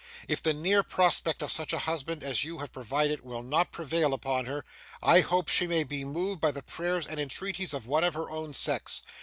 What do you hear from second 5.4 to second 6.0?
she may